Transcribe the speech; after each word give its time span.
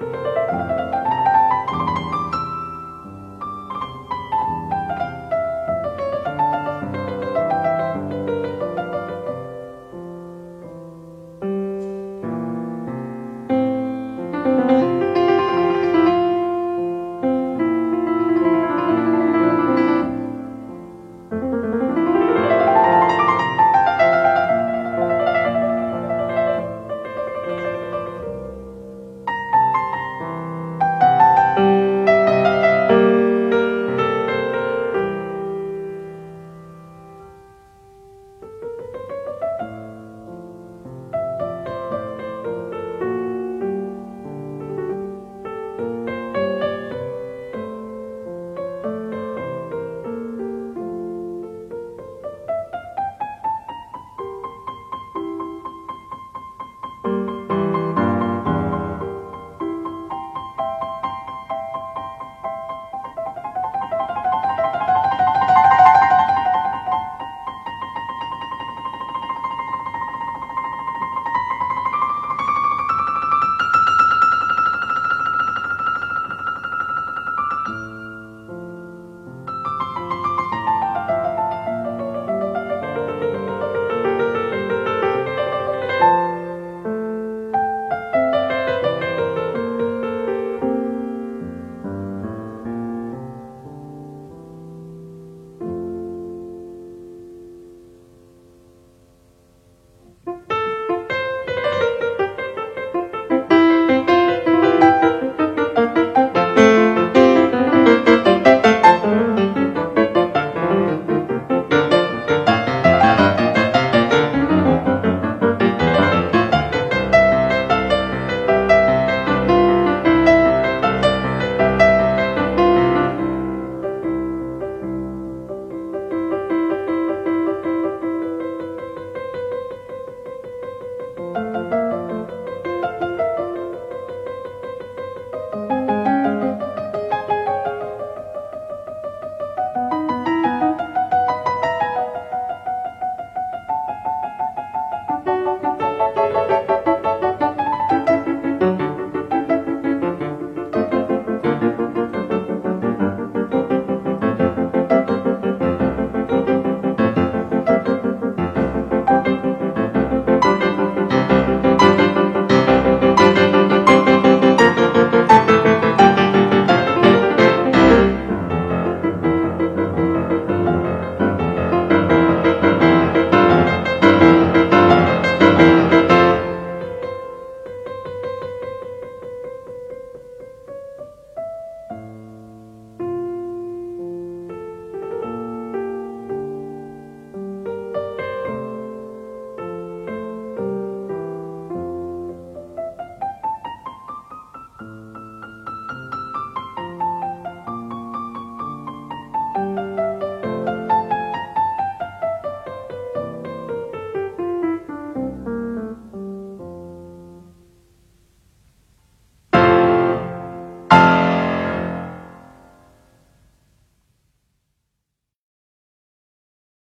Bye. 0.00 0.27